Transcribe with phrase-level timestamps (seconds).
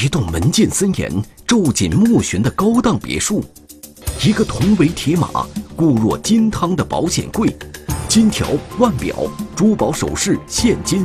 [0.00, 1.10] 一栋门禁森严、
[1.44, 3.42] 皱紧木巡的高档别墅，
[4.24, 5.28] 一个铜围铁马、
[5.74, 7.52] 固若金汤的保险柜，
[8.08, 8.46] 金条、
[8.78, 9.16] 腕表、
[9.56, 11.04] 珠宝首饰、现金，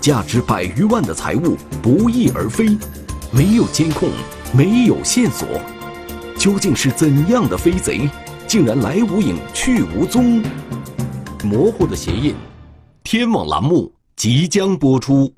[0.00, 2.78] 价值百余万的财物不翼而飞，
[3.30, 4.08] 没有监控，
[4.54, 5.46] 没有线索，
[6.38, 8.08] 究竟是怎样的飞贼，
[8.46, 10.42] 竟然来无影去无踪？
[11.44, 12.34] 模糊的鞋印，
[13.04, 15.30] 天网栏目即将播出。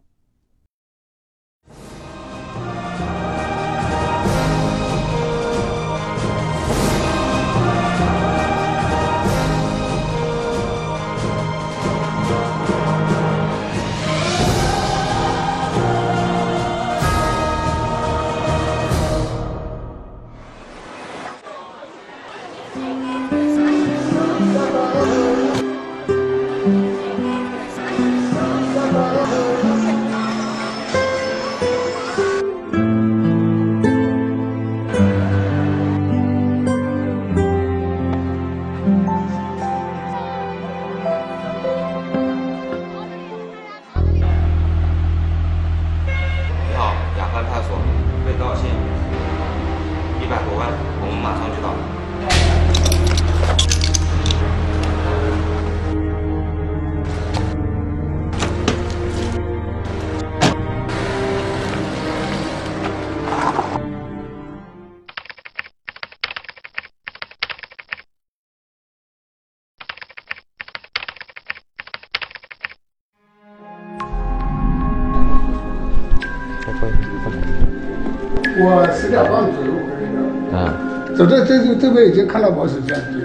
[78.74, 83.20] 我十点半左右回来的，嗯，走这这这边已经看到保险箱就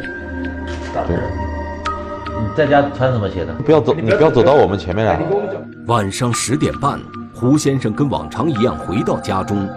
[0.93, 1.23] 打开了。
[2.39, 3.53] 你在家穿什么鞋的？
[3.53, 5.19] 不要走，你不要走到我们前面来。
[5.87, 6.99] 晚上十点半，
[7.33, 9.67] 胡先生跟往常一样回到家中，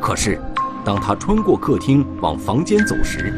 [0.00, 0.38] 可是，
[0.84, 3.34] 当他穿过客厅往房间走时，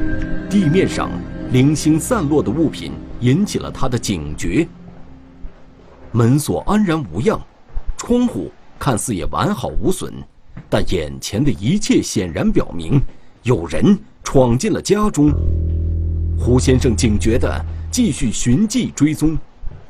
[0.48, 1.10] 地面上
[1.50, 4.68] 零星散落的物品引起了他的警觉。
[6.12, 7.40] 门锁安然无恙，
[7.96, 10.12] 窗户看似也完好无损，
[10.68, 13.00] 但眼前的一切显然表明，
[13.42, 15.32] 有人闯进了家中。
[16.38, 19.36] 胡先生警觉地继续寻迹追踪，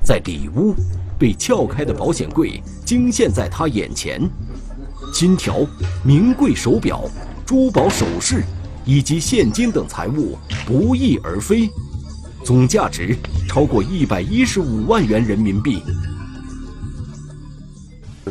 [0.02, 0.74] 在里屋，
[1.18, 4.20] 被撬开的保险柜惊现在他眼前，
[5.12, 5.58] 金条、
[6.04, 7.04] 名贵手表、
[7.44, 8.42] 珠宝首饰
[8.84, 11.68] 以及现金等财物不翼而飞，
[12.44, 13.14] 总价值
[13.46, 15.82] 超过一百一十五万元人民币。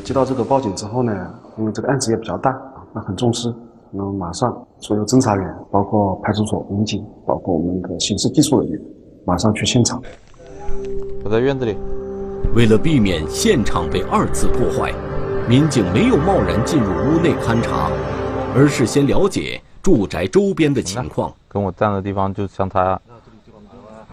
[0.04, 1.14] 接到这个报警之后呢，
[1.58, 3.54] 因为这个案子也比较大啊，那很重视，
[3.92, 8.82] 那么马上所有侦查员，包括派出所民警，包括我们的刑事技术人员，
[9.26, 10.02] 马上去现场。
[11.24, 11.78] 我在院子里。
[12.56, 14.92] 为了避免现场被二次破坏，
[15.48, 17.92] 民警没有贸然进入屋内勘查，
[18.56, 21.32] 而是先了解住宅周边的情况。
[21.48, 23.00] 跟我站的地方就相差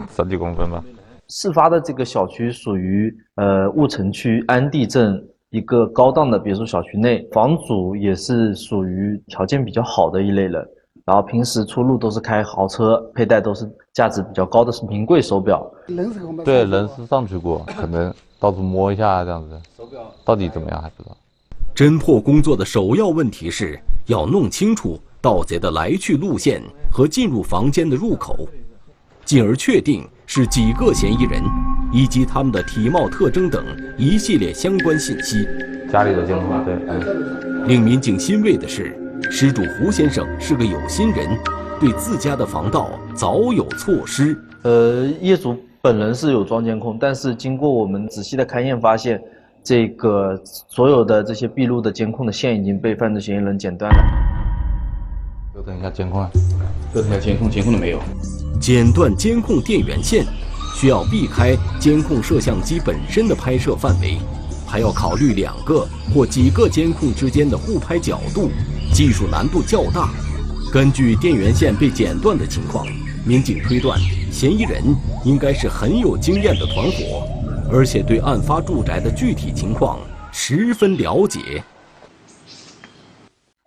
[0.09, 0.83] 三几公分吧。
[1.29, 5.23] 事发的这个小区属于呃婺城区安地镇
[5.55, 10.67] 一个高档的别墅小区内，房主也是属于条件比较好的一类人，
[11.05, 15.65] 然后平时出入都是开豪车，佩戴都是价值比较高的是名贵手表。
[15.87, 19.57] 人是对，人是上去过，可能到处摸一下这样子。
[19.77, 21.15] 手表到底怎么样还不知道。
[21.73, 26.61] 侦破工作的首要问题是要弄清楚盗贼的来去路线
[26.91, 28.35] 和进入房间的入口，
[29.23, 31.41] 进而确定是几个嫌疑人，
[31.95, 33.63] 以及他们的体貌特征等
[33.97, 35.47] 一系列相关信息。
[35.89, 38.93] 家里的监控，对，嗯，令民警欣慰的是，
[39.31, 41.25] 失主胡先生是个有心人，
[41.79, 44.37] 对自家的防盗早有措施。
[44.63, 49.21] 呃，业主本人是有装监控，但是经过我们仔细的勘验，发现
[49.63, 54.03] 这个所有的这些闭路的监控的线已经被犯罪嫌疑人剪断了。
[55.53, 56.29] 就等一下监控啊。
[56.93, 57.99] 这台监控监控都没有。
[58.59, 60.25] 剪断监控电源线，
[60.75, 64.17] 需要避开监控摄像机本身的拍摄范围，
[64.67, 68.51] 还要考虑两个或几个监控之间的互拍角度，
[68.93, 70.09] 技术难度较大。
[70.73, 72.85] 根据电源线被剪断的情况，
[73.25, 73.97] 民警推断
[74.29, 74.83] 嫌疑人
[75.23, 77.25] 应该是很有经验的团伙，
[77.71, 79.97] 而且对案发住宅的具体情况
[80.33, 81.63] 十分了解。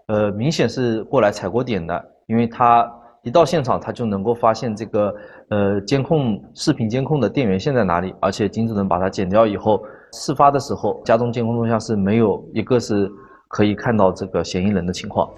[0.09, 2.87] 呃，明显是过来踩过点的，因为他
[3.25, 5.15] 一到现场，他就能够发现这个
[5.49, 9.83] 呃监控视频监控的电源线在哪里，而且金子能把它剪掉以后，
[10.13, 13.11] 事发的时候家中监控录像是没有一个是
[13.49, 15.29] 可以看到这个嫌疑人的情况。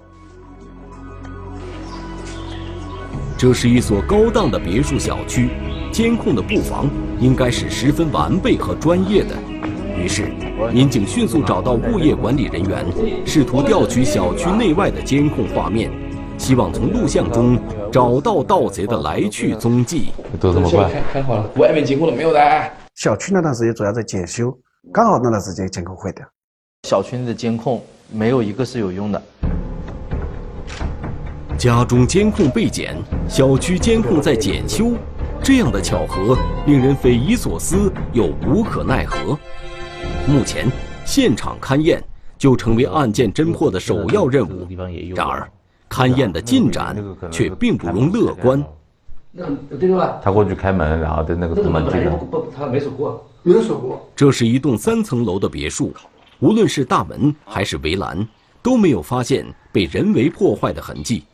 [3.35, 5.49] 这是一所高档的别墅小区，
[5.91, 6.87] 监控的布防
[7.19, 9.35] 应该是十分完备和专业的。
[9.97, 10.31] 于是，
[10.71, 12.85] 民警迅速找到物业管理人员，
[13.25, 15.91] 试图调取小区内外的监控画面，
[16.41, 17.55] 希望从录像中
[17.91, 20.11] 找到盗贼的来去踪迹。
[20.39, 20.91] 都这么快？
[20.91, 22.71] 看看好了，外面监控都没有的。
[22.95, 24.51] 小区那段时间主要在检修，
[24.91, 26.25] 刚好那段时间监控坏掉。
[26.87, 27.79] 小区内的监控
[28.11, 29.21] 没有一个是有用的。
[31.59, 32.97] 家中监控被剪，
[33.29, 34.93] 小区监控在检修，
[35.43, 36.35] 这样的巧合
[36.65, 39.37] 令人匪夷所思又无可奈何。
[40.27, 40.67] 目前，
[41.05, 42.03] 现场勘验
[42.35, 44.67] 就成为案件侦破的首要任务。
[45.15, 45.47] 然而，
[45.91, 46.95] 勘验的进展
[47.29, 48.63] 却并不容乐观。
[50.23, 52.09] 他过去开门，然后在那个门进来。
[52.09, 54.09] 不，他没锁过，没有锁过。
[54.15, 55.93] 这是一栋三层楼的别墅，
[56.39, 58.25] 无论是大门还是围栏，
[58.63, 61.25] 都没有发现被人为破坏的痕迹。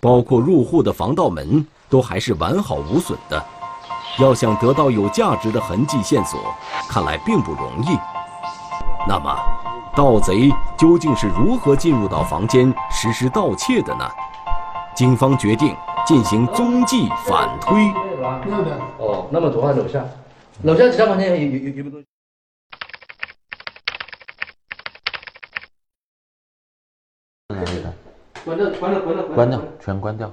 [0.00, 3.44] 包括入户的防盗门都还是完好无损的，
[4.18, 6.40] 要想得到有价值的痕迹线索，
[6.88, 7.98] 看来并不容易。
[9.06, 9.36] 那么，
[9.96, 14.08] 盗贼究竟是如何进入到房间实施盗窃的呢？
[14.94, 15.74] 警方决定
[16.06, 17.76] 进行踪迹反推。
[17.78, 18.78] 没有的。
[18.98, 20.04] 哦，那么昨晚楼下，
[20.62, 22.04] 楼下其他房间有有有有没有？
[28.44, 30.30] 关掉，关掉，关掉，关掉，全关掉。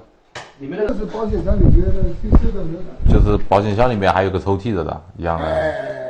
[0.58, 1.92] 里面那个是保险箱里面的。
[3.12, 6.07] 就是保险箱里面还有个抽屉的的，一样的。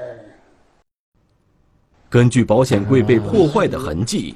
[2.11, 4.35] 根据保险柜被破坏的痕迹，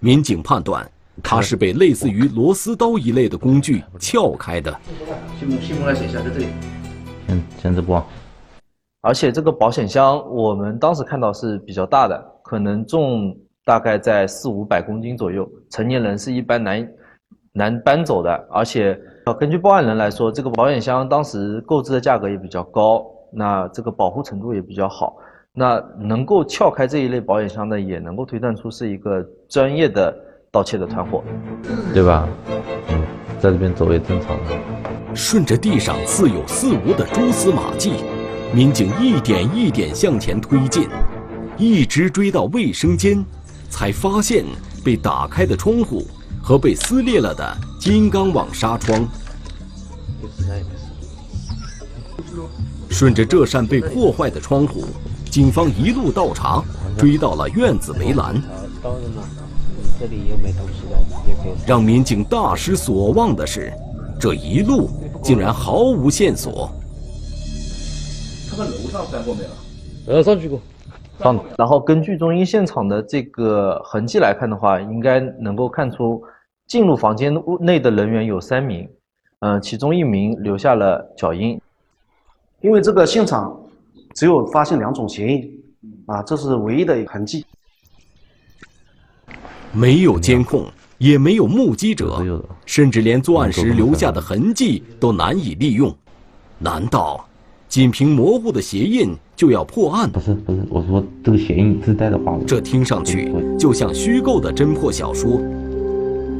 [0.00, 0.86] 民警判断
[1.22, 4.70] 它是被类似于螺丝刀一类的工具撬开的。
[5.40, 6.48] 信封，信封来写一下，在这里。
[7.26, 7.98] 先先这不。
[9.00, 13.34] 而且这个保险箱，我们当时看到是比较大的，可能重
[13.64, 16.86] 大概在四五百公斤左右，成年人是一般难
[17.52, 18.30] 难搬走的。
[18.50, 18.94] 而且，
[19.40, 23.02] 根据报案人来说，这个保险箱当时购置的价格也比较高，
[23.32, 25.16] 那这个保护程度也比较好。
[25.58, 30.14] 那能够撬开这一类保险箱的，也能够推断出是一个专业的
[30.50, 31.24] 盗窃的团伙，
[31.94, 32.28] 对吧？
[32.90, 33.02] 嗯，
[33.40, 34.54] 在这边走也正常的。
[35.14, 38.04] 顺着地上似有似无的蛛丝马迹，
[38.52, 40.90] 民警一点一点向前推进，
[41.56, 43.24] 一直追到卫生间，
[43.70, 44.44] 才发现
[44.84, 46.06] 被打开的窗户
[46.42, 49.08] 和被撕裂了的金刚网纱窗。
[52.90, 54.84] 顺着这扇被破坏的窗户，
[55.36, 56.64] 警方一路倒查，
[56.96, 58.42] 追到了院子围栏。
[60.00, 60.98] 这里又没东西了，
[61.28, 61.52] 也可以。
[61.66, 63.70] 让民警大失所望的是，
[64.18, 64.88] 这一路
[65.22, 66.70] 竟然毫无线索。
[68.50, 70.14] 他们楼上翻过没有？
[70.14, 70.58] 呃，上去过。
[71.18, 76.22] 上，然后根据中医现场的这个痕迹来看的话，应该能够看出
[76.66, 77.30] 进入房间
[77.60, 78.88] 内的人员有三名，
[79.40, 81.60] 嗯，其中一名留下了脚印。
[82.62, 83.54] 因为这个现场
[84.16, 85.60] 只有发现两种鞋印，
[86.06, 87.44] 啊，这是唯一的痕迹。
[89.72, 90.64] 没有监控，
[90.96, 95.94] 也没有目击者，甚至连作案时留下的痕迹都难以利用。
[96.58, 97.28] 难道
[97.68, 100.10] 仅凭模糊的鞋印就要破案？
[100.10, 105.38] 不是不是，我说这个鞋印自带的话，这听上去就像虚构的侦破小说。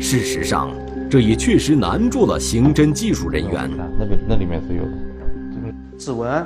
[0.01, 0.71] 事实上，
[1.11, 3.71] 这也确实难住了刑侦技术人员。
[3.99, 6.43] 那边那里面是有的，指纹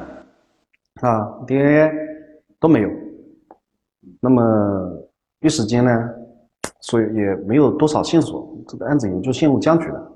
[1.00, 1.92] 啊、DNA
[2.58, 2.90] 都没有。
[4.20, 4.42] 那么
[5.40, 5.90] 一时间呢，
[6.80, 10.12] 所以也没有多少线索，这个案子也就陷入僵局了。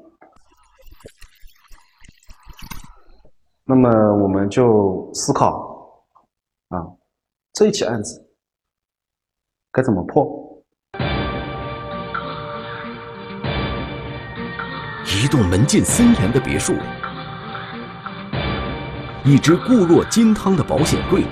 [3.64, 3.88] 那么
[4.22, 6.04] 我们就思考
[6.68, 6.86] 啊，
[7.54, 8.22] 这一起案子
[9.72, 10.52] 该怎么破？
[15.22, 16.74] 一栋门禁森严的别墅，
[19.26, 21.22] 一只固若金汤的保险柜，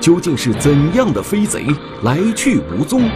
[0.00, 1.66] 究竟是怎样的飞贼
[2.02, 3.10] 来去无踪？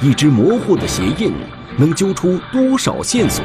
[0.00, 1.32] 一只模糊的鞋印
[1.76, 3.44] 能揪出多少线索？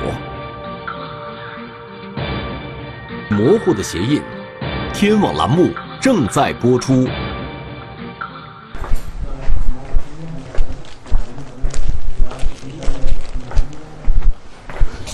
[3.30, 4.22] 模糊的鞋印，
[4.94, 7.08] 天网栏目正在播出。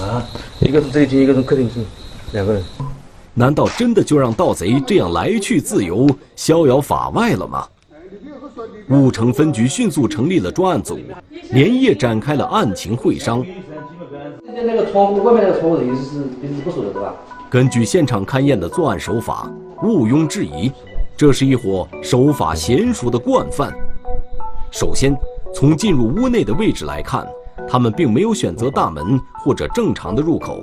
[0.01, 0.21] 啊，
[0.59, 1.79] 一个是这一间，一个是客厅室，
[2.33, 2.61] 两个人。
[3.33, 7.65] 难道真的就让盗贼这样来去自由、逍遥法外了吗？
[8.89, 10.99] 婺城分局迅速成立了专案组，
[11.51, 13.43] 连夜展开了案情会商。
[14.43, 17.15] 今天那个窗户外面那个窗户的意思是平时不锁的，对吧？
[17.49, 19.49] 根据现场勘验的作案手法，
[19.81, 20.69] 毋庸置疑，
[21.15, 23.73] 这是一伙手法娴熟的惯犯。
[24.71, 25.15] 首先，
[25.53, 27.25] 从进入屋内的位置来看，
[27.67, 30.61] 他们并没有选择大门或者正常的入口，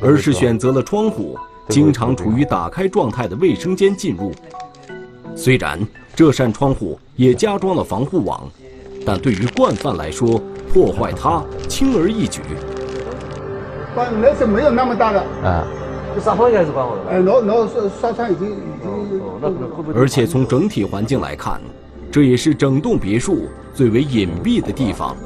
[0.00, 1.36] 而是选择了窗户，
[1.68, 4.32] 经常处于打开状态的卫生间进入。
[5.34, 5.78] 虽然
[6.14, 8.48] 这扇窗户也加装了防护网，
[9.04, 10.40] 但对于惯犯来说，
[10.72, 12.40] 破坏它轻而易举。
[13.94, 15.66] 关那是没有那么大的，啊，
[16.20, 17.02] 纱窗应该是关好的。
[18.34, 18.52] 经？
[19.94, 21.60] 而且从整体环境来看，
[22.10, 25.16] 这也是整栋别墅最为隐蔽的地方。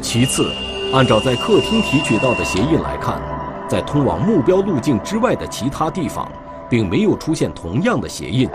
[0.00, 0.50] 其次，
[0.92, 3.20] 按照在客厅提取到的鞋印来看，
[3.70, 6.28] 在通往目标路径之外的其他地方，
[6.68, 8.50] 并没有出现同样的鞋印，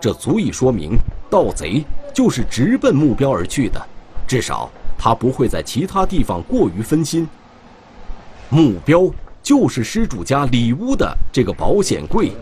[0.00, 0.96] 这足以说明
[1.28, 1.84] 盗贼
[2.14, 3.78] 就是直奔目标而去的，
[4.26, 7.28] 至少他不会在其他地方过于分心。
[8.48, 9.10] 目标
[9.42, 12.32] 就是失主家里屋的这个保险柜。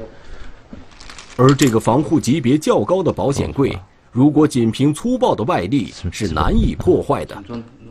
[1.37, 3.77] 而这个防护级别较高的保险柜，
[4.13, 7.37] 如果仅凭粗暴的外力是难以破坏的。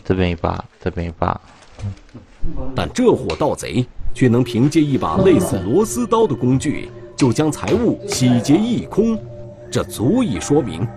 [0.06, 1.42] 这边一把，这边一把，
[2.74, 9.18] 但这伙盗贼却能凭借一把类似螺丝刀的工具，就将财物洗劫一空，
[9.72, 10.88] 这足以说明，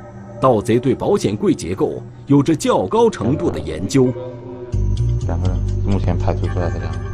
[0.40, 4.12] 盗贼对保险柜结构有着较高程度的研究。
[5.26, 5.56] 两个人，
[5.86, 7.06] 目前排除出来的两个人。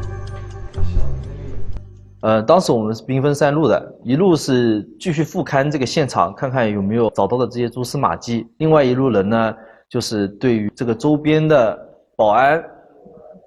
[2.20, 9.54] 呃，当时我们是兵分三路的，一路是继续复勘这个现场，看看有没有找到的这些蛛丝马迹；另外一路人呢，
[9.88, 11.76] 就是对于这个周边的
[12.14, 12.62] 保安、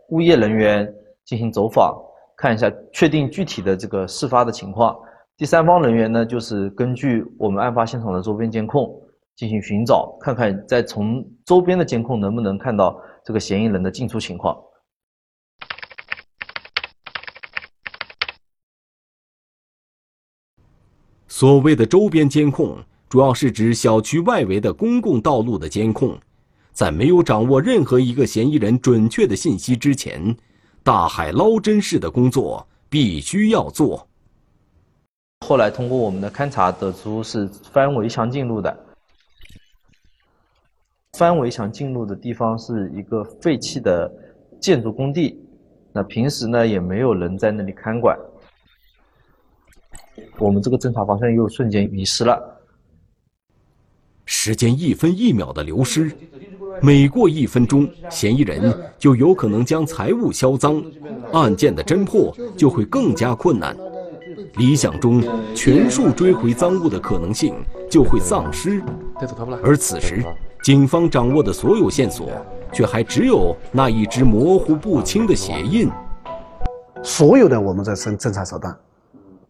[0.10, 0.94] 物业人员
[1.24, 1.96] 进行走访，
[2.38, 4.96] 看一下，确定具体的这个事发的情况。
[5.38, 8.90] 第三方人员呢，就是根据我们案发现场的周边监控
[9.36, 14.58] 进行寻找，看看再从周边的监控能不能看到这个嫌疑人的进出情况。
[21.28, 22.78] 所谓的周边监控，
[23.10, 26.18] 主要是指小区外围的公共道路的监控。
[26.72, 30.36] 在没有掌握任何一个嫌疑人准确的信息之前，
[30.86, 34.08] 大海捞针式的工作必须要做。
[35.48, 38.86] 后来通过我们的勘察得出是翻围墙进入的。
[41.18, 44.08] 翻围墙进入的地方是一个废弃的
[44.62, 45.44] 建筑工地，
[45.92, 48.16] 那平时呢也没有人在那里看管。
[50.38, 52.55] 我们这个侦查方向又瞬间迷失了。
[54.38, 56.12] 时间一分一秒的流失，
[56.82, 60.84] 每过一分钟，嫌疑人就有可能将财物销赃，
[61.32, 63.76] 案件的侦破就会更加困难。
[64.58, 65.24] 理想中，
[65.56, 67.56] 全数追回赃物的可能性
[67.90, 68.84] 就会丧失。
[69.64, 70.24] 而此时，
[70.62, 72.30] 警方掌握的所有线索，
[72.72, 75.90] 却还只有那一只模糊不清的鞋印。
[77.02, 78.78] 所有的我们的侦侦查手段，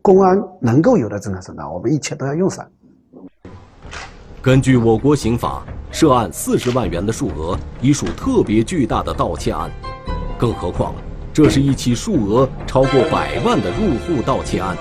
[0.02, 2.66] 公安能够有的侦查手段，我们一切都要用上。
[4.46, 9.72] 根据我国刑法，涉案四十万元的数额已属特别巨大的盗窃案，
[10.38, 10.94] 更何况
[11.34, 14.78] 这是一起数额超过百万的入户盗窃案。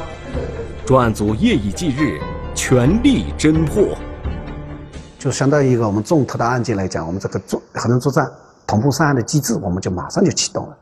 [0.84, 2.20] 专案组夜以继日，
[2.54, 3.96] 全力侦破。
[5.18, 8.30] 就相当于一个我们重特大案件来讲，我们这个作合同作战、
[8.66, 10.76] 同步上案的机制，我们就马上就启动了。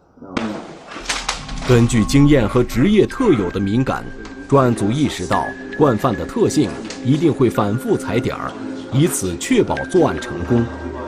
[1.68, 4.04] 根据经验和职业特有的敏感，
[4.48, 5.44] 专案组意识到
[5.78, 6.68] 惯犯的特性
[7.04, 8.50] 一定会反复踩点儿，
[8.92, 10.64] 以此确保作案成功。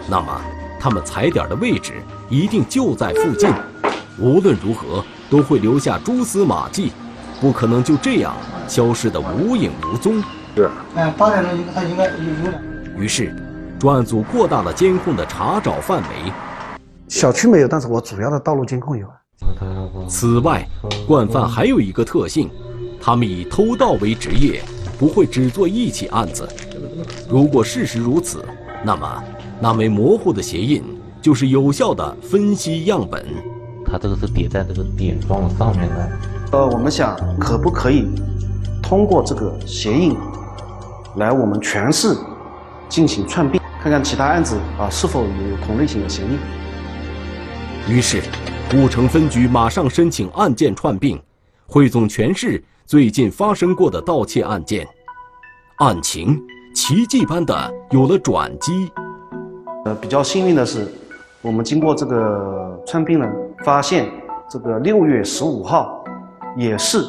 [0.08, 0.40] 那么，
[0.80, 1.92] 他们踩点的位置
[2.28, 3.50] 一定就在附近，
[4.18, 6.92] 无论如何都会留下蛛丝马迹，
[7.40, 8.34] 不可能就这样
[8.66, 10.22] 消失得无影无踪。
[10.56, 10.70] 是。
[10.94, 12.62] 哎，八点钟应该他应该有有两。
[12.98, 13.34] 于是，
[13.78, 16.32] 专案组扩大了监控的查找范围。
[17.08, 19.06] 小区没有，但是我主要的道路监控有。
[20.08, 20.66] 此外，
[21.06, 22.50] 惯犯还有一个特性，
[23.00, 24.62] 他们以偷盗为职业，
[24.98, 26.48] 不会只做一起案子。
[27.28, 28.44] 如果事实如此，
[28.84, 29.24] 那么
[29.60, 30.82] 那枚模糊的鞋印
[31.20, 33.24] 就是有效的分析样本。
[33.86, 36.18] 它这个是叠在这个点状的上面的。
[36.52, 38.06] 呃，我们想可不可以
[38.82, 40.16] 通过这个鞋印
[41.16, 42.16] 来我们全市
[42.88, 47.94] 进行串并，看看其他案子啊是否有同类型的鞋印。
[47.94, 48.22] 于是，
[48.74, 51.20] 武城分局马上申请案件串并，
[51.66, 54.86] 汇总全市最近发生过的盗窃案件，
[55.76, 56.40] 案情
[56.74, 58.90] 奇迹般的有了转机。
[59.84, 60.92] 呃，比较幸运的是，
[61.40, 63.32] 我们经过这个串并呢，
[63.64, 64.10] 发现
[64.50, 66.04] 这个六月十五号，
[66.56, 67.04] 也是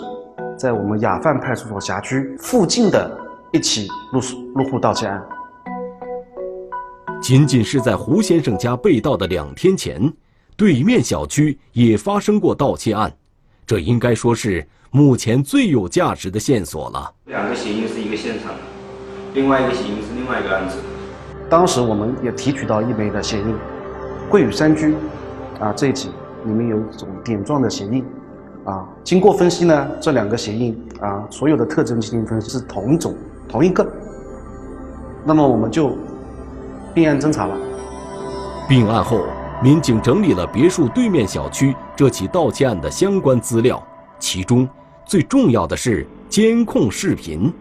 [0.58, 3.20] 在我们雅范派出所辖区附近的
[3.52, 4.22] 一起入
[4.54, 5.22] 入户盗窃案。
[7.22, 10.14] 仅仅是在胡先生家被盗的两天前，
[10.56, 13.12] 对面小区也发生过盗窃案，
[13.66, 17.12] 这应该说是目前最有价值的线索了。
[17.26, 18.54] 两个鞋印是一个现场，
[19.36, 20.78] 另外一个鞋印是另外一个案子。
[21.50, 23.54] 当时我们也提取到一枚的鞋印，
[24.30, 24.96] 桂屿山居，
[25.60, 26.10] 啊这一起
[26.46, 28.04] 里面有一种点状的鞋印，
[28.64, 33.14] 啊，经过分析呢，这两个鞋印啊，所有的特征进行分析是同一种、
[33.48, 33.86] 同一个。
[35.26, 35.98] 那么我们就
[36.94, 37.58] 并案侦查了。
[38.70, 39.20] 并案后，
[39.62, 43.86] 民警整理了别墅对面小区这起盗窃案的相关资料，
[44.18, 44.68] 其中
[45.06, 47.54] 最重要的是监控视频。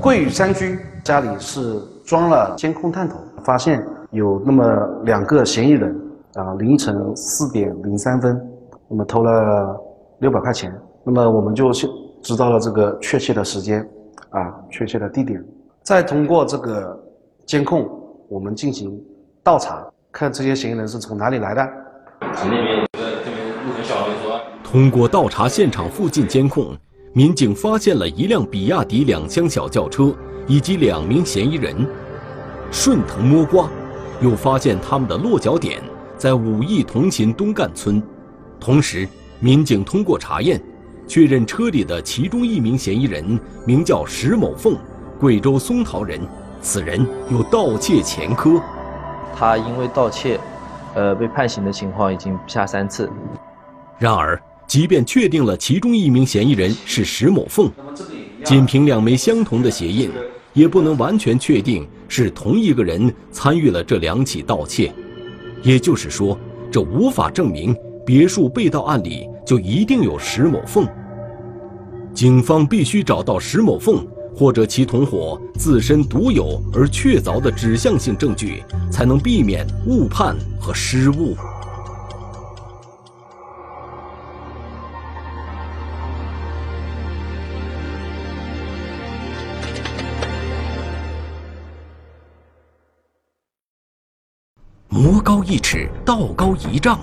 [0.00, 4.64] 桂宇山居家里是装了监控探头，发现有那么
[5.04, 5.94] 两个嫌疑人
[6.34, 8.40] 啊，凌晨四点零三分，
[8.88, 9.78] 那么偷了
[10.20, 11.70] 六百块钱，那么我们就
[12.22, 13.86] 知道了这个确切的时间
[14.30, 15.44] 啊，确切的地点。
[15.82, 16.98] 再通过这个
[17.44, 17.86] 监控，
[18.28, 18.98] 我们进行
[19.42, 21.68] 倒查，看这些嫌疑人是从哪里来的。
[24.64, 26.74] 通过倒查现场附近监控，
[27.12, 30.14] 民警发现了一辆比亚迪两厢小轿车
[30.46, 31.74] 以及两名嫌疑人。
[32.70, 33.68] 顺藤摸瓜，
[34.20, 35.82] 又发现他们的落脚点
[36.16, 38.00] 在武义同勤东干村。
[38.60, 39.08] 同时，
[39.40, 40.62] 民警通过查验，
[41.08, 44.76] 确认车里的其中一名嫌疑人名叫石某凤。
[45.18, 46.20] 贵州松桃人，
[46.62, 48.62] 此人有盗窃前科。
[49.36, 50.38] 他因为盗窃，
[50.94, 53.10] 呃，被判刑的情况已经不下三次。
[53.98, 57.68] 然而，即便确定了其中一名嫌疑人是石某凤，
[58.44, 60.12] 仅凭两枚相同的鞋印，
[60.52, 64.94] 也不能完全确定是同一个人参与了这两起盗窃。
[65.64, 66.38] 也就是说，
[66.70, 70.86] 这无法证明别墅被盗案里就一定有石某凤。
[72.14, 74.06] 警方必须找到石某凤。
[74.32, 81.36] 或者其同伙自身独有而确凿的指向性证据，才能避免误判和失误。
[94.92, 96.98] 魔高一尺，道高一丈，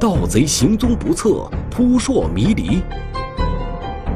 [0.00, 2.80] 盗贼行踪不测，扑朔迷离。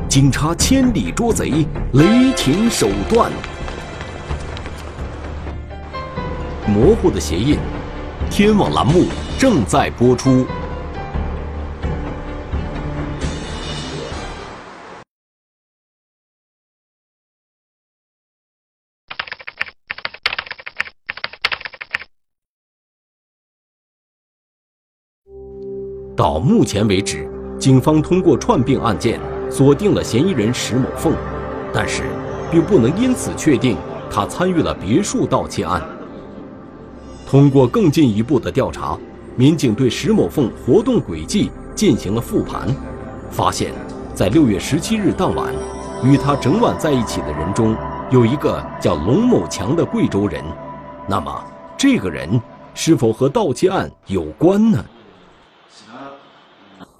[0.08, 3.30] 警察千里捉贼，雷霆手段。
[6.66, 7.58] 模糊的鞋印，
[8.30, 9.04] 天网栏目
[9.38, 10.46] 正在播出。
[26.16, 29.20] 到目前为止，警方通过串并案件。
[29.48, 31.14] 锁定了嫌疑人石某凤，
[31.72, 32.02] 但是
[32.50, 33.76] 并不能因此确定
[34.10, 35.80] 他参与了别墅盗窃案。
[37.30, 38.98] 通过更进一步的调查，
[39.36, 42.66] 民警对石某凤活动轨迹进行了复盘，
[43.30, 43.72] 发现，
[44.14, 45.54] 在六月十七日当晚，
[46.02, 47.74] 与他整晚在一起的人中
[48.10, 50.42] 有一个叫龙某强的贵州人。
[51.08, 51.44] 那么，
[51.78, 52.28] 这个人
[52.74, 54.84] 是否和盗窃案有关呢？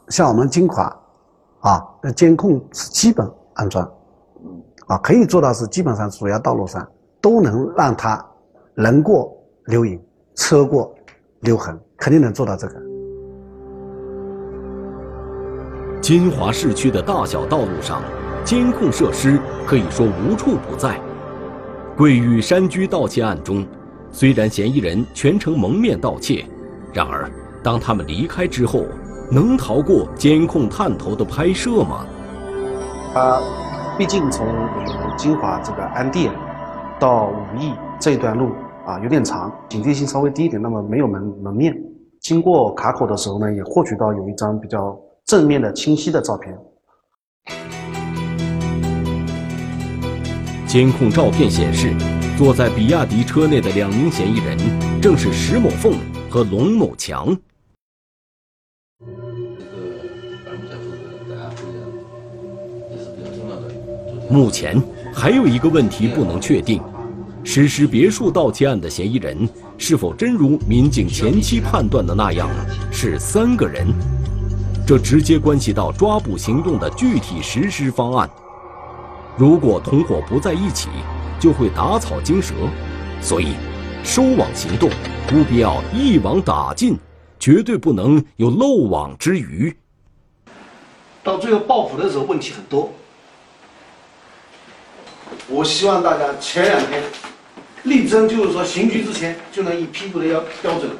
[0.09, 0.95] 像我们金华。
[1.61, 3.85] 啊，那监控是基本安装，
[4.87, 6.87] 啊，可以做到是基本上主要道路上
[7.21, 8.25] 都能让它
[8.75, 10.01] 人过留影，
[10.37, 10.95] 车过
[11.40, 12.75] 留痕，肯定能做到这个。
[16.01, 18.01] 金华市区的大小道路上，
[18.45, 21.01] 监控设施可以说无处不在。
[21.97, 23.66] 桂玉山居盗窃案中，
[24.12, 26.47] 虽然嫌疑人全程蒙面盗窃，
[26.92, 27.29] 然而
[27.61, 28.85] 当他们离开之后。
[29.30, 32.06] 能逃过监控探头的拍摄吗？
[33.14, 33.40] 啊，
[33.98, 34.46] 毕竟从
[35.16, 36.30] 金华这个安定
[37.00, 38.50] 到武义这一段路
[38.86, 41.76] 啊有点长，警惕性稍微低一点，那么没有门门面。
[42.20, 46.56] 经过卡口的时候呢，也获取到有一张比较正面的清晰的照片。
[50.66, 51.94] 监控照片显示，
[52.36, 54.56] 坐在比亚迪车内的两名嫌疑人
[55.00, 55.94] 正是石某凤
[56.30, 57.36] 和龙某强。
[64.28, 64.82] 目前
[65.14, 66.80] 还有一个问题不能确定：
[67.44, 72.48] 实施别墅盗窃案的嫌疑人是否真如民警前期判断的那样
[72.90, 73.86] 是三个人？
[74.86, 78.28] 这直接关系到抓捕行动的具体实施方案。
[79.36, 80.88] 如果同伙不在一起，
[81.38, 82.54] 就会打草惊蛇。
[83.20, 83.54] 所以，
[84.02, 84.88] 收网行动
[85.32, 86.96] 务必要一网打尽，
[87.38, 89.74] 绝对不能有漏网之鱼。
[91.22, 92.90] 到最后报复的时候，问题很多。
[95.48, 97.02] 我希望大家前两天
[97.84, 100.90] 力争，就是说刑拘之前就能以批捕的要标准。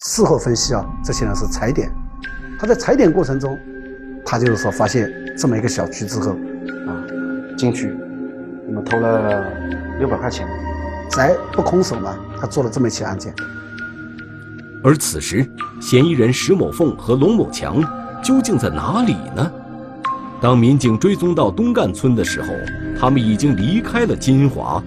[0.00, 1.90] 事后分析啊，这些人是踩点。
[2.58, 3.58] 他在踩点过程中，
[4.24, 6.30] 他就是说发现这么一个小区之后，
[6.86, 6.90] 啊，
[7.56, 7.94] 进去，
[8.66, 9.50] 那么偷了
[9.98, 10.46] 六百块钱，
[11.10, 13.34] 贼不空手嘛，他做了这么一起案件。
[14.84, 15.44] 而此时，
[15.80, 17.82] 嫌疑人石某凤和龙某强
[18.22, 19.50] 究竟在哪里呢？
[20.40, 22.48] 当民警追踪到东干村的时候，
[22.98, 24.82] 他们已经离开了金华。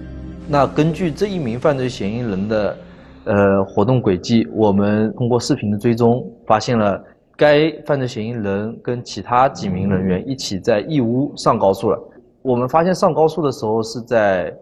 [0.48, 2.76] 那根据这一名犯罪嫌疑人的
[3.24, 7.02] 呃活动轨迹，我们通过视频的追踪，发现了
[7.36, 11.98] 该犯罪嫌疑人跟其他几名人员一起在义乌上高速了。
[12.42, 14.54] 我们发现上高速的时候是在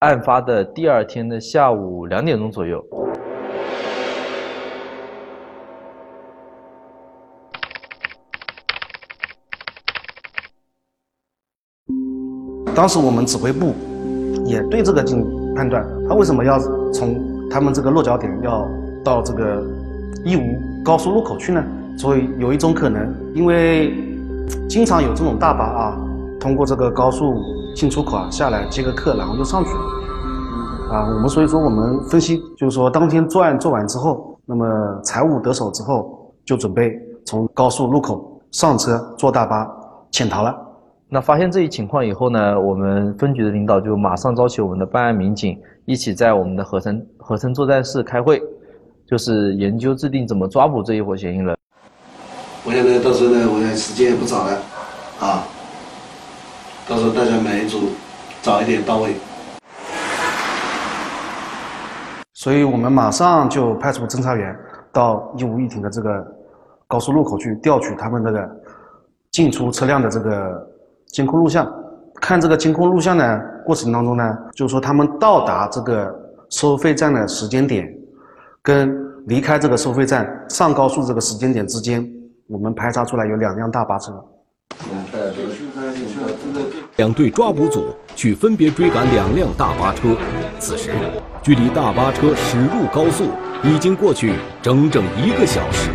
[0.00, 2.84] 案发的第二天的下午两点钟左右。
[12.78, 13.74] 当时我们指挥部
[14.44, 16.56] 也对这个进行判断，他为什么要
[16.92, 18.64] 从他们这个落脚点要
[19.02, 19.60] 到这个
[20.24, 20.40] 义乌
[20.84, 21.60] 高速路口去呢？
[21.96, 23.92] 所以有一种可能，因为
[24.68, 25.98] 经常有这种大巴啊，
[26.38, 27.42] 通过这个高速
[27.74, 30.96] 进出口啊下来接个客，然后就上去了。
[30.96, 34.64] 啊，我们所以说我们分析就是说，当天作案做完之后，那么
[35.02, 36.92] 财物得手之后，就准备
[37.26, 39.68] 从高速路口上车坐大巴
[40.12, 40.54] 潜逃了。
[41.10, 48.42] 那发现这一情况以后呢，我们分局的领导就马上召集我们的办案民警，一起在我们的合成合成作战室开会，
[49.06, 51.56] 就是研究制定怎么抓捕这一伙嫌疑人。
[52.62, 54.52] 我想呢，到时候呢，我时间也不早了，
[55.18, 55.44] 啊，
[56.86, 57.88] 到时候大家每一组
[58.42, 59.14] 早一点到位。
[62.34, 64.54] 所以我们马上就派出侦查员
[64.92, 66.22] 到义乌义亭的这个
[66.86, 68.46] 高速路口去调取他们这个
[69.30, 70.68] 进出车辆的这个
[71.08, 71.70] 监控录像。
[72.20, 76.12] 看这个监控录像呢，过程当中呢，就是说他们到达这个
[76.50, 77.88] 收费站的时间点，
[78.60, 78.92] 跟
[79.26, 82.04] 离开这个收费站上高速这个时间点之间，
[82.48, 84.12] 我们排查出来有两辆大巴车。
[86.96, 87.84] 两队抓捕组
[88.16, 90.16] 去分别追赶两辆大巴车，
[90.58, 90.90] 此时
[91.40, 93.26] 距离大巴车驶入高速
[93.62, 95.90] 已经过去整整一个小时。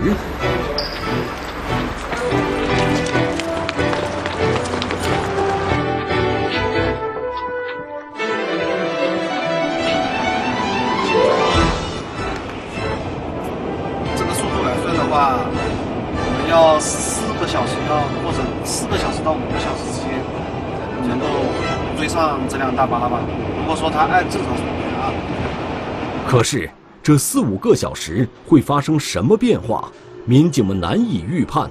[24.06, 24.68] 按正常速度
[25.02, 25.14] 啊，
[26.28, 26.70] 可是
[27.02, 29.92] 这四五个小时会发生什么变化，
[30.26, 31.70] 民警们难以预判。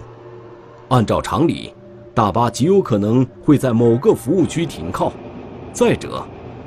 [0.89, 1.73] 按照常理，
[2.15, 5.13] 大巴极有可能会在某个服务区停靠。
[5.73, 6.23] 再者，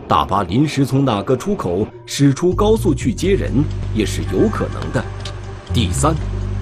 [0.08, 3.52] 大巴临时从哪个出口驶出高速去接人，
[3.94, 5.04] 也是有可能的。
[5.74, 6.16] 第三，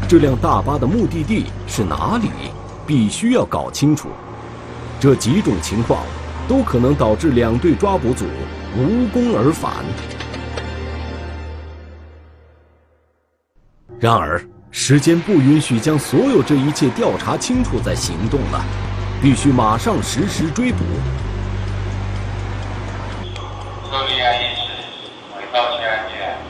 [0.09, 2.29] 这辆大巴的目的地是哪里，
[2.85, 4.09] 必须要搞清楚。
[4.99, 6.03] 这几种情况
[6.47, 8.25] 都可能导致两队抓捕组
[8.75, 9.85] 无功而返。
[13.99, 18.65] 然而，时间不允许将所有这一切调查清楚再行动了，
[19.21, 20.79] 必须马上实施追捕。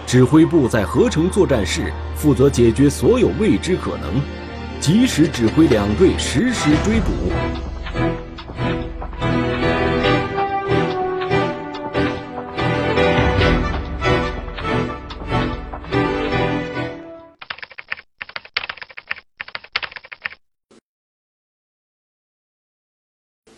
[0.05, 4.21] 指挥部在合成作战室负责解决所有未知可能，
[4.79, 7.11] 及时指挥两队实施追捕。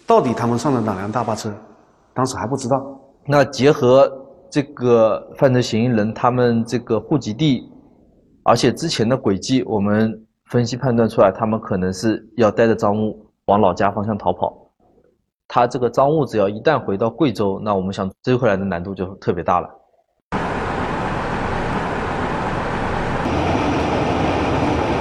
[0.07, 1.51] 到底他们上了哪辆大巴车，
[2.13, 2.79] 当时还不知道。
[3.25, 4.11] 那结合
[4.51, 7.67] 这个犯罪嫌疑人他们这个户籍地，
[8.43, 14.55] 而且之前的轨迹，我们分析判断出来，他们可能是要带着赃物往老家方向逃跑。
[15.47, 19.69] 他这个赃物只要一旦回到贵州，那我们想追回来的难度就特别大了。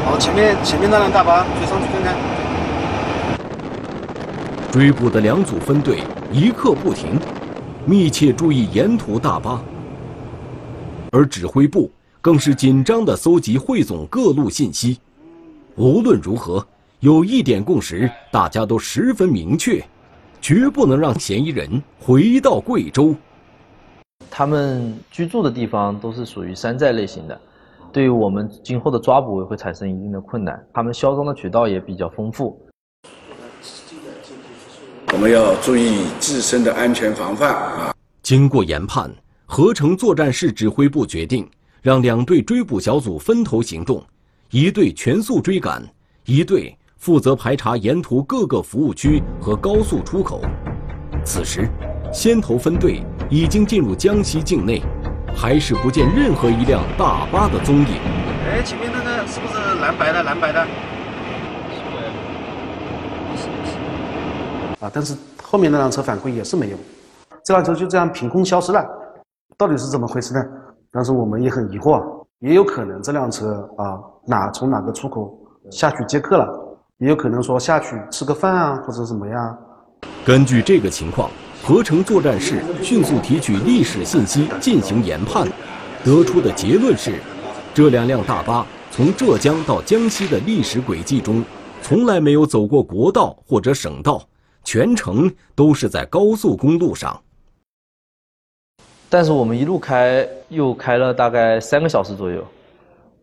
[0.07, 2.34] 好，前面前面那辆大巴追上去看看。
[4.75, 6.01] 追捕的两组分队
[6.33, 7.17] 一刻不停，
[7.87, 9.63] 密切注意沿途大巴，
[11.13, 11.89] 而指挥部
[12.21, 14.99] 更是紧张地搜集汇总各路信息。
[15.77, 16.67] 无论如何，
[16.99, 19.81] 有一点共识，大家都十分明确，
[20.41, 23.15] 绝不能让嫌疑人回到贵州。
[24.29, 27.41] 他们居住的地方都是属于山寨类型的，
[27.93, 30.61] 对于我们今后的抓捕也会产生一定的困难。
[30.73, 32.61] 他们销赃的渠道也比较丰富。
[35.15, 37.95] 我们要注意自身的安全防范啊！
[38.21, 39.09] 经过研判，
[39.47, 41.49] 合成作战室指挥部决定
[41.83, 44.05] 让两队追捕小组分头行动，
[44.51, 45.81] 一队全速追赶，
[46.25, 50.41] 一队负责排查沿途各个服务区和高速出口。
[51.25, 51.71] 此时，
[52.13, 53.01] 先头分队
[53.31, 54.83] 已经进入江西境内，
[55.33, 58.01] 还是不见任何一辆大巴的踪影。
[58.51, 60.25] 哎，前面那个是不是蓝白的？
[60.25, 60.67] 蓝白的？
[64.85, 66.77] 啊，但是后面那辆车反馈也是没有，
[67.43, 68.87] 这辆车就这样凭空消失了，
[69.57, 70.45] 到底是怎么回事呢？
[70.93, 72.03] 当时我们也很疑惑，
[72.41, 75.37] 也有可能这辆车啊哪从哪个出口
[75.71, 76.47] 下去接客了，
[76.99, 79.59] 也有可能说下去吃个饭啊或者怎么样。
[80.25, 81.31] 根据这个情况，
[81.65, 85.49] 合成作战室迅速提取历史信息进行研判，
[86.05, 87.15] 得出的结论是，
[87.73, 91.43] 这两辆大巴从浙江到江西的历史轨迹中，
[91.81, 94.23] 从来没有走过国道或者省道，
[94.65, 97.21] 全程都是在高速公路上。
[99.09, 102.45] 但是我们一路开又开了大概三个小时左右，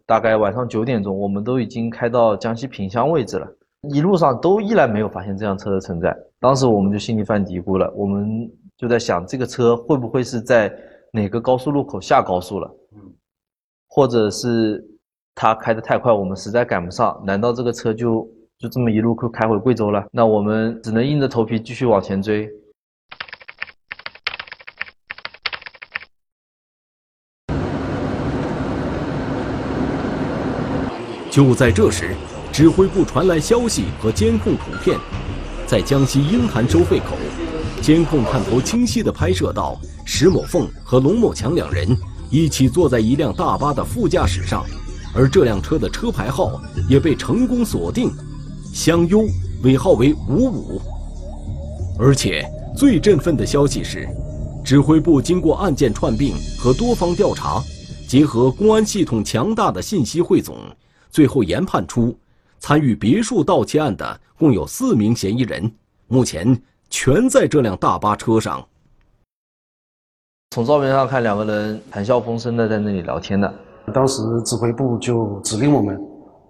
[0.06, 3.48] 大概晚上九点钟，我们都已经开到江西萍乡位置了，
[3.90, 6.16] 一路上都依然没有发现这辆车的存在。
[6.40, 10.74] 当时我们就心里犯嘀咕了，我们就在想，这个车会不会是在
[11.12, 12.74] 哪个高速路口下高速了？
[13.90, 14.82] 或者是
[15.36, 17.22] 他开得太快，我们实在赶不上？
[17.26, 18.26] 难道这个车就
[18.62, 20.06] 就这么一路开回贵州了？
[20.12, 22.48] 那我们只能硬着头皮继续往前追。
[31.32, 32.16] 就在这时，
[32.54, 34.96] 指挥部传来消息和监控图片，
[35.66, 37.18] 在江西鹰潭收费口，
[37.82, 41.88] 监控探头清晰地拍摄到石某凤和龙某强两人
[42.30, 44.64] 一起坐在一辆大巴的副驾驶上，
[45.16, 48.12] 而这辆车的车牌号也被成功锁定，
[48.74, 49.26] 湘优，
[49.64, 50.82] 尾号为五五。
[52.00, 54.08] 而且最振奋的消息是，
[54.64, 57.62] 指挥部经过案件串并和多方调查，
[58.08, 60.56] 结合公安系统强大的信息汇总。
[61.10, 62.16] 最后研判出，
[62.60, 65.70] 参与别墅盗窃案的共有四名嫌疑人，
[66.08, 68.66] 目前全在这辆大巴车上。
[70.52, 73.54] 从照片上看，两个人谈笑风生的在那里聊天的。
[73.94, 76.00] 当时指挥部就指令我们，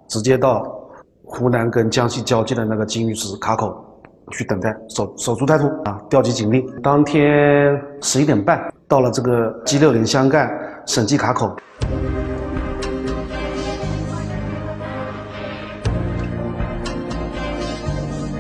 [0.07, 0.63] 直接到
[1.31, 3.73] 湖南跟江西交界的那个金鱼池卡口
[4.31, 6.65] 去等待，守守株待兔啊，调集警力。
[6.83, 10.51] 当天十一点半到了这个 G 六零湘赣
[10.85, 11.55] 审计卡口。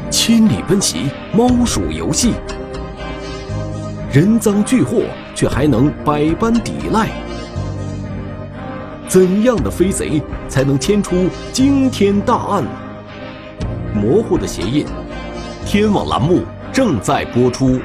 [0.09, 2.33] 千里奔袭，猫鼠游戏，
[4.11, 7.07] 人赃俱获，却还能百般抵赖。
[9.11, 12.63] 怎样的飞贼才能牵出惊天大案？
[13.93, 14.85] 模糊的鞋印，
[15.65, 17.77] 天网栏目正在播出。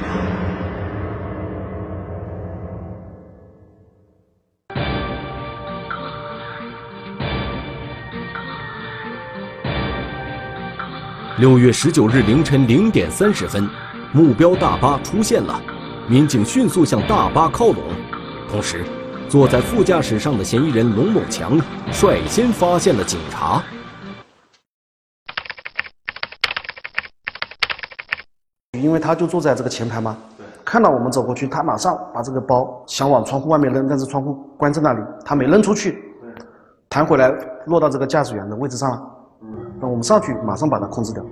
[11.39, 13.69] 六月十九日凌晨零点三十分，
[14.13, 15.61] 目标大巴出现了，
[16.07, 17.83] 民警迅速向大巴靠拢，
[18.49, 18.85] 同时，
[19.29, 21.59] 坐在副驾驶上的嫌疑人龙某强
[21.91, 23.63] 率先发现了警察。
[28.81, 30.17] 因为他就坐在这个前排嘛，
[30.65, 35.99] 看到我们走过去，他马上把这个包想往窗户外面扔，但是窗户关在那里，他没扔出去，
[36.89, 37.33] 弹回来
[37.67, 39.03] 落到这个驾驶员的位置上了。
[39.81, 41.25] 那我们上去马上把他控制掉。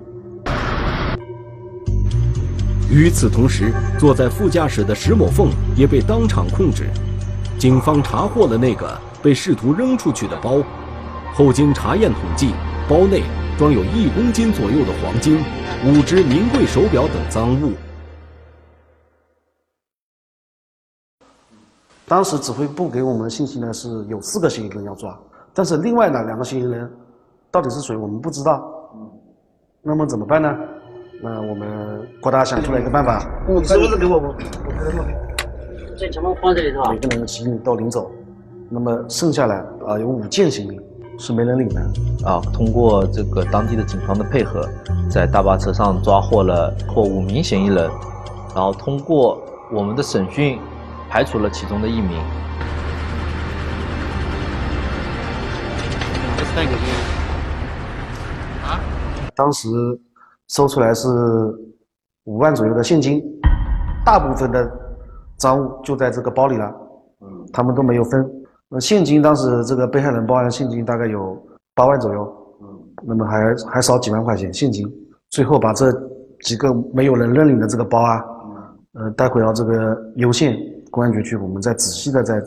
[2.90, 6.88] 与此同时，坐在副驾驶的石某凤也被当场控制。
[7.64, 8.87] 警方查获了那个
[9.22, 10.62] 被试图扔出去的包，
[11.33, 12.53] 后经查验统计，
[12.87, 13.22] 包内
[13.57, 15.42] 装有一公斤左右的黄金、
[15.87, 17.72] 五只名贵手表等赃物。
[22.07, 25.18] 当时指挥部给我们的信息呢，是有四个嫌疑人要抓，
[25.55, 26.92] 但是另外呢两个嫌疑人。
[27.50, 27.96] 到底是谁？
[27.96, 28.62] 我们不知道。
[28.94, 29.11] 嗯，
[29.81, 30.55] 那么怎么办呢？
[31.22, 33.27] 那我们郭大想出来一个办法。
[33.48, 34.18] 你是不是给我？
[34.18, 34.44] 我给
[34.90, 35.23] 他们。
[35.96, 36.90] 这全部放这里是吧？
[36.90, 38.11] 每个人的行李都领走。
[38.68, 40.80] 那么剩下来啊，有五件行李
[41.18, 41.80] 是没人领的。
[42.28, 44.68] 啊，通过这个当地的警方的配合，
[45.09, 47.88] 在大巴车上抓获了或五名嫌疑人，
[48.54, 49.40] 然后通过
[49.72, 50.59] 我们的审讯，
[51.09, 52.20] 排除了其中的一名。
[56.54, 56.80] 三个人。
[59.37, 59.68] 当时
[60.46, 61.09] 搜出来是
[62.24, 63.20] 五万左右的现金，
[64.04, 64.64] 大部分的
[65.38, 66.75] 赃物就在这个包里了。
[67.20, 68.31] 嗯，他们都没有分。
[68.68, 71.40] 那现金当时这个被害人报案现金大概有
[71.75, 72.57] 八万左右。
[72.62, 72.66] 嗯，
[73.03, 74.87] 那么还还少几万块钱现金。
[75.31, 75.92] 最后把这
[76.40, 78.25] 几个没有人认领的这个包啊，
[78.92, 80.57] 呃，带回到这个攸县
[80.90, 82.42] 公安局去，我们再仔细的再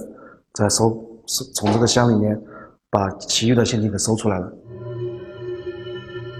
[0.54, 0.98] 再搜，
[1.54, 2.40] 从这个箱里面
[2.90, 4.54] 把其余的现金给搜出来了。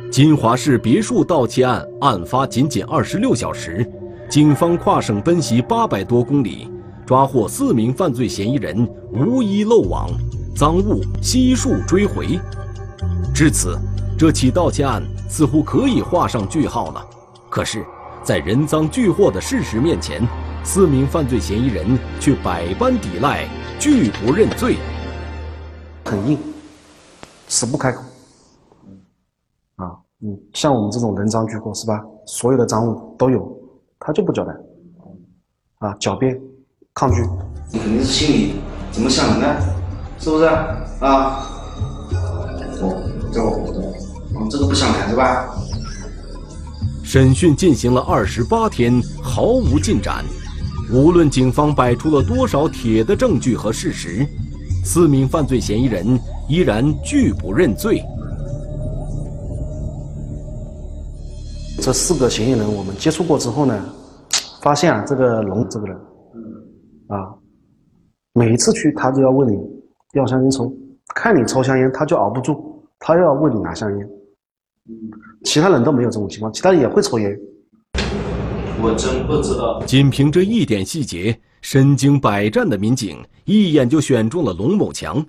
[0.10, 3.86] 金华市别墅盗窃案案发仅仅二十六小时，
[4.30, 6.70] 警方跨省奔袭八百多公里，
[7.06, 10.10] 抓获四名犯罪嫌疑人，无一漏网，
[10.54, 12.38] 赃物悉数追回。
[13.34, 13.80] 至此，
[14.20, 17.08] 这起盗窃案似乎可以画上句号了。
[17.50, 17.86] 可是，
[18.22, 20.22] 在人赃俱获的事实面前，
[20.62, 23.48] 四名犯罪嫌疑人却百般抵赖，
[23.80, 24.76] 拒不认罪。
[26.04, 26.38] 很硬，
[27.48, 28.02] 死不开口。
[29.78, 32.04] 啊，嗯，像我们这种人赃俱获是吧？
[32.26, 33.57] 所有的赃物都有，
[34.00, 34.54] 他就不交代。
[35.80, 36.40] 啊，狡辩，
[36.94, 37.22] 抗拒。
[37.72, 38.54] 你肯定是心里
[38.92, 39.60] 怎么想的呢？
[40.20, 40.46] 是不是？
[40.46, 41.48] 啊？
[42.80, 43.86] 我这个我不知道，
[44.40, 45.50] 嗯，这个不想谈是吧？
[47.04, 50.26] 审讯进行了二十八天，毫无进展。
[50.92, 54.26] 无论警方摆出了多少铁的证据和事实，
[54.84, 58.04] 四名犯罪嫌疑人依然拒不认罪。
[61.88, 63.82] 这四个嫌疑人我们接触过之后呢，
[64.62, 65.96] 发现啊，这个龙这个人，
[67.08, 67.34] 啊，
[68.34, 69.58] 每一次去他都要问你
[70.12, 70.70] 要香烟抽，
[71.16, 74.10] 看你抽香烟他就熬不住，他要问你拿香烟。
[75.46, 77.40] 其他人都没有这种情况，其他人也会抽烟。
[78.82, 79.82] 我真不知道。
[79.86, 85.26] 仅凭这一点细节，身经百战的民警一眼就选中了龙某强。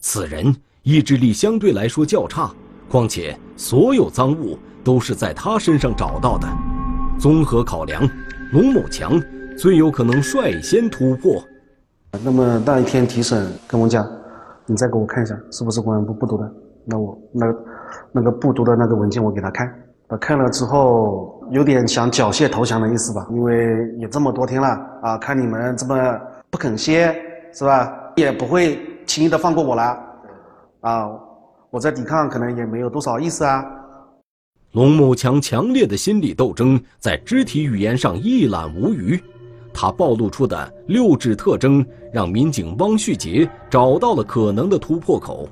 [0.00, 2.52] 此人意志力相对来说较差，
[2.90, 6.46] 况且所有赃物都是在他身上找到的。
[7.18, 8.02] 综合考量，
[8.52, 9.12] 龙某强
[9.56, 11.42] 最有可能率先突破。
[12.24, 14.06] 那么那一天提审，跟我讲，
[14.66, 16.52] 你再给我看一下，是不是公安部不读的？
[16.84, 17.46] 那我那
[18.10, 19.72] 那个不读的那个文件，我给他看。
[20.08, 23.26] 他看了之后，有点想缴械投降的意思吧？
[23.30, 24.68] 因为也这么多天了
[25.00, 27.14] 啊，看你们这么不肯歇，
[27.54, 27.90] 是吧？
[28.16, 29.98] 也不会轻易的放过我了。
[30.80, 31.08] 啊，
[31.70, 33.64] 我在抵抗，可能也没有多少意思啊。
[34.72, 39.22] 龙某强强烈的心理斗争在肢体语言上一览无余，
[39.72, 45.48] 他暴露出的六指特征，让民警汪旭杰找到了可能的突破口。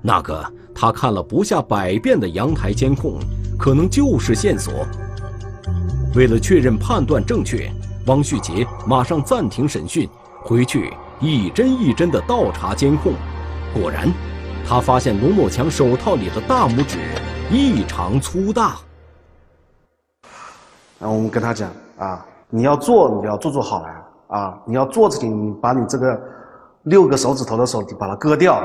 [0.00, 3.18] 那个他看了不下百遍的阳台监控。
[3.58, 4.86] 可能就是线索。
[6.14, 7.72] 为了确认判断正确，
[8.04, 10.06] 汪旭杰马上暂停审讯，
[10.42, 13.14] 回去一帧一帧地倒查监控。
[13.72, 14.12] 果然，
[14.68, 16.98] 他发现龙某强手套里的大拇指
[17.50, 18.76] 异常粗大。
[20.98, 26.20] 然后我们跟他讲啊，你要做，你要做做好来啊，你要做自己，你把你这个
[26.84, 28.60] 六个手指头的手把它割掉，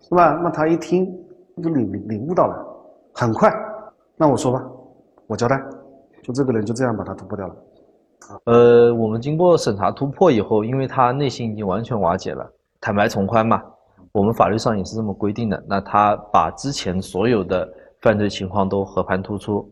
[0.00, 0.32] 是吧？
[0.42, 1.06] 那他一听
[1.62, 2.66] 就领领领悟到了，
[3.14, 3.52] 很快。
[4.16, 4.62] 那我说吧，
[5.26, 5.62] 我交代，
[6.22, 7.56] 就这个人就这样把他突破掉了。
[8.44, 12.46] 呃，我们经过审查突破以后，因为他内心已经完全瓦解了，
[12.80, 13.62] 坦白从宽嘛，
[14.12, 15.64] 我们法律上也是这么规定的。
[15.68, 17.68] 那他把之前所有的
[18.00, 19.70] 犯罪情况都和盘突出，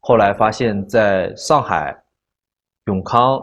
[0.00, 1.96] 后来发现在上海、
[2.86, 3.40] 永康、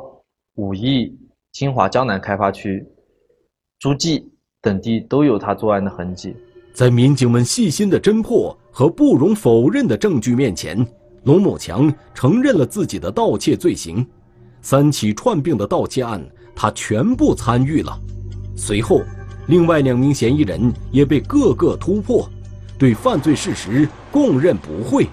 [0.55, 1.17] 武义、
[1.51, 2.85] 金华江南开发区、
[3.79, 4.29] 诸暨
[4.61, 6.35] 等地都有他作案的痕迹。
[6.73, 10.85] 在民警们细心的侦破和不容否认的证据面前，
[11.23, 14.05] 龙某强承认了自己的盗窃罪行。
[14.61, 16.21] 三起串并的盗窃案，
[16.55, 17.97] 他全部参与了。
[18.55, 19.01] 随后，
[19.47, 22.29] 另外两名嫌疑人也被个个突破，
[22.77, 25.07] 对犯罪事实供认不讳。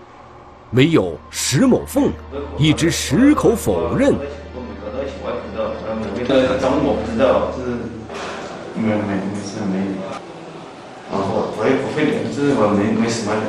[0.73, 2.11] 唯有石某凤
[2.59, 4.13] 一直矢口否认。
[6.27, 7.61] 这个赃我不知道，是
[8.75, 10.03] 没没没事没有。
[11.13, 13.41] 然后我也不会的，这我没没什么的，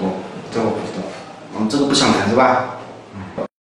[0.00, 0.18] 我
[0.50, 1.06] 这我不知道，
[1.56, 2.78] 嗯，这个不想谈是吧？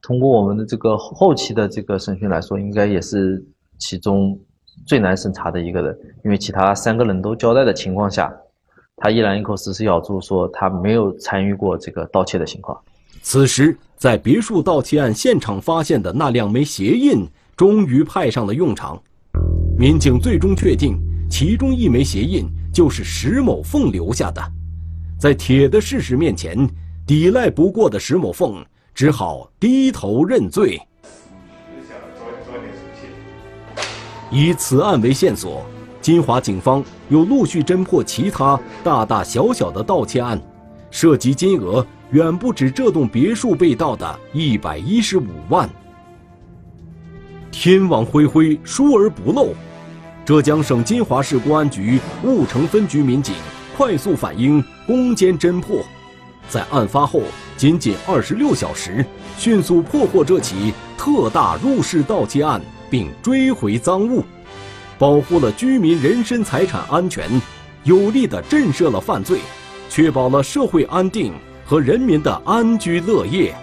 [0.00, 3.44] 通过我们的这个后期的这个审讯来说，应该也是
[3.78, 4.38] 其中
[4.90, 8.28] 最难审查的一个人，因为其他三个人都交代的情况下，
[8.96, 12.76] 他依然一口死死咬住说他没有参与过这个盗窃的情况。
[13.22, 17.24] 此时，在别墅盗窃案现场发现的那两枚鞋印
[17.56, 19.00] 终于派上了用场，
[19.78, 21.00] 民警最终确定
[21.30, 22.50] 其中一枚鞋印。
[22.72, 24.42] 就是石某凤留下的，
[25.20, 26.68] 在铁的事实面前，
[27.06, 30.80] 抵赖不过的石某凤只好低头认罪。
[34.30, 35.66] 以此案为线索，
[36.00, 40.40] 金华警方又陆续侦破其他大大小小的盗窃案，
[40.90, 45.68] 涉及金额远不止这栋别墅被盗的一百一十五万。
[47.50, 49.48] 天网恢恢，疏而不漏。
[50.24, 53.34] 浙江省金华市公安局婺城分局民警
[53.76, 55.82] 快速反应，攻坚侦破，
[56.48, 57.22] 在案发后
[57.56, 59.04] 仅仅二十六小时，
[59.36, 62.60] 迅速破获这起特大入室盗窃案，
[62.90, 64.24] 并追回赃物，
[64.98, 67.40] 保护了居民人身财产安全，
[67.84, 69.38] 有力地震慑了犯罪，
[69.88, 71.32] 确保了社会安定
[71.64, 73.54] 和人民的安居乐业。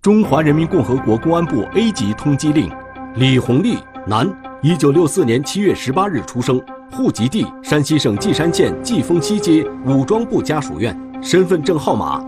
[0.00, 2.70] 中华人民共和国公安部 A 级通缉令：
[3.18, 6.62] 李红利，男，一九六四年七月十八日出生，
[6.92, 12.24] 户籍地山西省稷山县稷峰西街武装部家属院，身份证号码：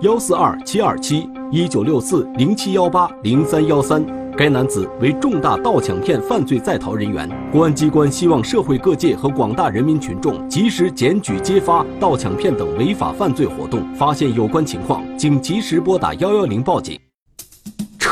[0.00, 4.04] 幺四二七二七一九六四零七幺八零三幺三。
[4.36, 7.30] 该男子为重大盗抢骗犯罪在逃人员。
[7.52, 16.98] 公安机关希望社会各界和广大人民群众及时检举揭发盗抢骗等违法犯罪活动，发现有关情况，请及时拨打幺幺零报警。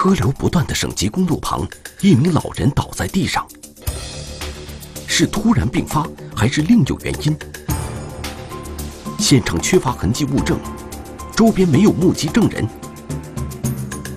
[0.03, 1.69] 车流不断的省级公路旁，
[2.01, 3.47] 一名老人倒在地上，
[5.07, 7.37] 是突然病发还是另有原因？
[9.19, 10.59] 现场缺乏痕迹物证，
[11.37, 12.67] 周边没有目击证人，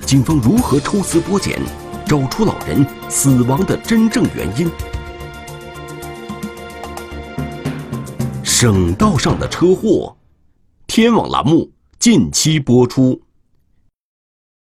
[0.06, 1.62] 警方如何抽丝剥茧？
[2.06, 4.72] 找出老人死亡的真正原因。
[8.42, 10.16] 省道上的车祸，
[10.88, 11.70] 天网栏目
[12.00, 13.22] 近期播出。